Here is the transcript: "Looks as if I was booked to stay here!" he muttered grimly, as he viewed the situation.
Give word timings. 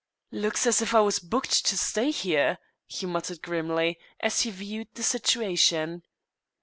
"Looks 0.31 0.65
as 0.65 0.81
if 0.81 0.95
I 0.95 0.99
was 1.01 1.19
booked 1.19 1.63
to 1.67 1.77
stay 1.77 2.09
here!" 2.09 2.57
he 2.87 3.05
muttered 3.05 3.43
grimly, 3.43 3.99
as 4.19 4.41
he 4.41 4.49
viewed 4.49 4.87
the 4.95 5.03
situation. 5.03 6.01